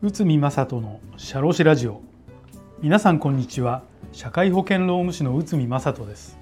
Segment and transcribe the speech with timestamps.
[0.00, 2.02] 内海正人の社労士ラジオ。
[2.80, 3.82] 皆さんこんにちは。
[4.12, 6.38] 社会保険労務士の内海正人です。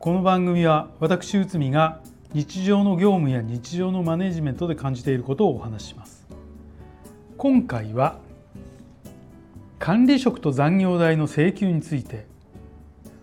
[0.00, 2.00] この番組は私内海が
[2.32, 6.26] 日常の業務や日常のマネジメントで感じていることをお話しします。
[7.36, 8.18] 今回は
[9.78, 12.26] 管理職と残業代の請求について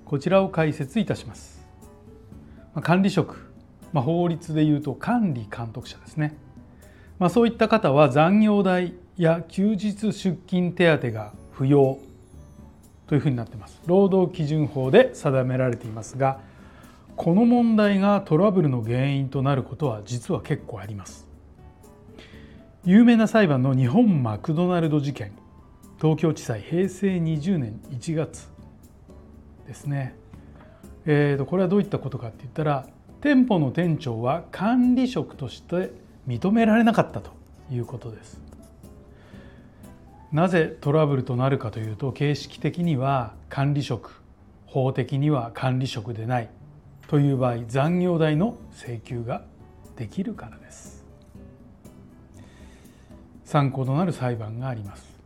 [0.06, 1.68] こちらを解説いたします。
[2.82, 3.43] 管理職、
[3.94, 6.36] まあ、法律でいうと管理監督者ですね、
[7.20, 12.00] まあ、そういった方は残業代や休日出勤手当が不要
[13.08, 13.80] というふうになっています。
[13.86, 16.40] 労働基準法で定められていますが
[17.16, 21.28] この問題がトラブルの原因となることは実は結構あります。
[22.86, 25.32] 有名な裁判の日本マクドナルド事件
[26.02, 28.50] 東京地裁平成20年1月
[29.66, 30.16] ですね、
[31.06, 32.88] えー、とこれはどういったことかって言ったら
[33.24, 35.94] 店舗の店長は管理職として
[36.28, 37.32] 認められなかったと
[37.72, 38.42] いうことです。
[40.34, 44.22] なぜトラブルとなるかというと形式的には管理職
[44.66, 46.50] 法的には管理職でない
[47.08, 49.46] という場合残業代の請求が
[49.96, 51.06] できるからです。
[53.46, 55.18] 参考となる裁判があります。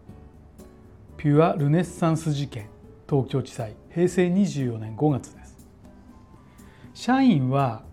[1.17, 2.67] ピュア・ルネッサンス事件
[3.09, 5.46] 東京地裁平成24年5月です。
[6.99, 7.83] 社員は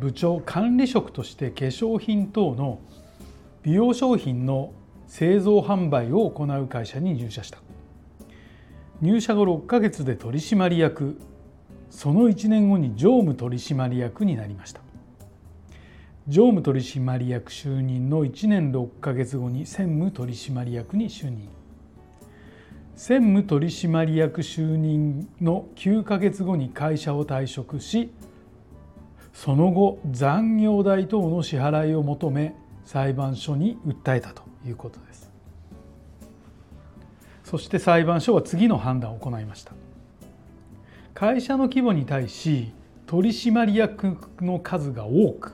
[0.00, 2.80] 部長管理職として化粧品等の
[3.62, 4.72] 美容商品の
[5.06, 7.58] 製造販売を行う会社に入社した。
[9.00, 11.20] 入社後6ヶ月で取締役。
[11.88, 14.80] その1年後に常務取締役になりました。
[16.26, 21.48] 常務取締役就任の1年6ヶ月後に専務取締役に就任。
[22.96, 28.10] 専務取締役就任の9ヶ月後に会社を退職し
[29.38, 35.30] その後残業代等の支払いを求め裁判所に訴えたということです。
[37.44, 39.74] そして裁判所は次の判断を行いました。
[41.14, 42.72] 会社の規模に対し
[43.06, 45.52] 取締役の数が多く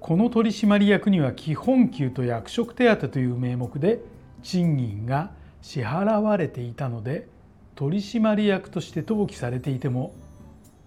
[0.00, 4.00] この取締役には基本給と役職手当という名目で
[4.42, 7.28] 賃金が支払われていたので
[7.74, 10.14] 取締役として登記されていても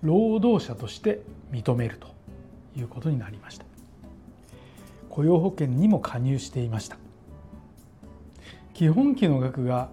[0.04, 1.22] 労働者として
[1.52, 2.08] 認めると
[2.78, 3.66] いうことになりました。
[5.10, 6.98] 雇用保険にも加入していました。
[8.74, 9.90] 基本給の額が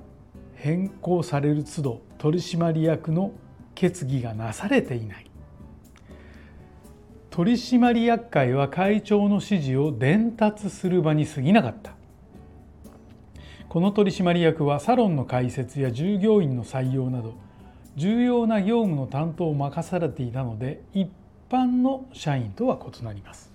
[0.57, 3.33] 変更される都度取締役の
[3.75, 5.31] 決議がなされていない。
[7.31, 11.93] 取締役会は会長の指示を伝達する場に過ぎなかった。
[13.69, 17.35] この取締役はサロンの開設や従業員の採用など
[18.01, 21.11] 重要な業務の担当を任されていたので一
[21.51, 23.53] 般の社員とは異なります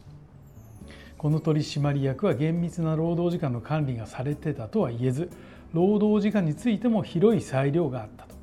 [1.17, 5.31] この取締役は厳密な労働時間の管理がされてたとは言えず
[5.73, 8.35] 労働時間についても広い裁量があったと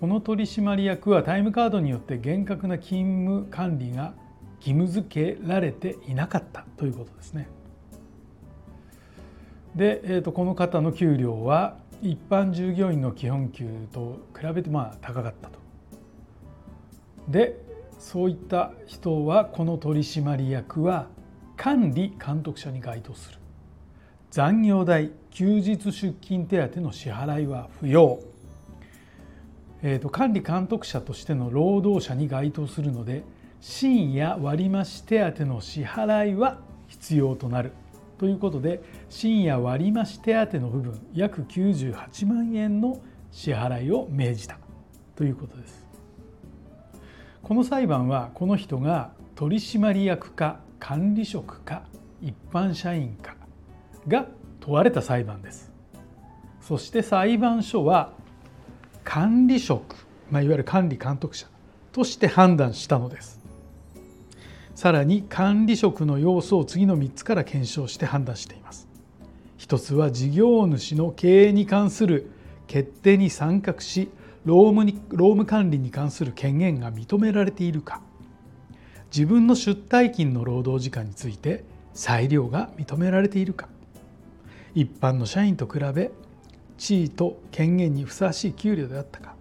[0.00, 4.12] この取締役はタイムカードによって厳格な勤務管理が
[4.58, 7.48] 義務付けられていなかったということですね。
[9.76, 15.58] で、えー、とこの方の給料は一般従業員の基本給と比べてまあ高かったと。
[17.28, 17.60] で
[17.98, 21.08] そういった人はこの取締役は
[21.56, 23.38] 管理監督者に該当する。
[24.30, 28.20] 残業代休日出勤手当の支払いは不要、
[29.82, 33.22] えーと、管理監督者としての労働者に該当するので
[33.60, 36.58] 深夜割増手当の支払いは
[36.88, 37.72] 必要となる。
[38.18, 43.00] ということで深夜割増手当の部分約98万円の
[43.30, 44.58] 支払いを命じた
[45.14, 45.86] ということです。
[47.46, 51.84] この裁判はこの人が取締役か管理職か
[52.20, 53.36] 一般社員か
[54.08, 54.26] が
[54.58, 55.70] 問われた裁判です
[56.60, 58.12] そして裁判所は
[59.04, 61.46] 管理職、まあ、いわゆる管理監督者
[61.92, 63.40] として判断したのです
[64.76, 68.86] さらに管理職の要素を次の3つから検証して判断しています。
[69.56, 72.30] 一つは事業主の経営に関する
[72.66, 74.10] 決定に参画し
[74.44, 78.02] 労務に労務管理に関する権限が認められているか。
[79.10, 81.64] 自分の出退勤の労働時間について
[81.94, 83.70] 裁量が認められているか。
[84.74, 86.10] 一般の社員と比べ
[86.76, 89.35] 地位と権限にふさわしい給料であったか。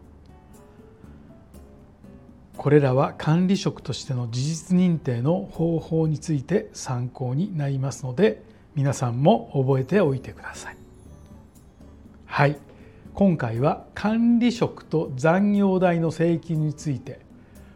[2.65, 8.41] これらは管理職としての事実認定の方法について参考になりますので
[8.73, 10.77] 皆さんも覚えておいてください。
[12.25, 12.57] はい。
[13.13, 17.19] 今回は管理職と残業代の請求について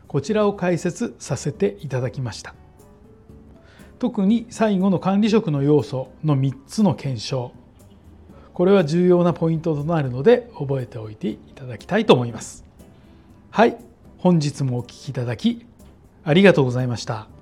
[0.07, 2.56] こちらを解説させていただきました。
[4.00, 7.51] 特に最後の管理職の要素の3つの検証。
[8.56, 12.65] これは重要なポイントとなるので覚えておいていただきたいと思います。
[13.51, 13.88] はい。
[14.19, 15.66] 本日もお聴きいただき
[16.25, 17.38] ありがとうございました。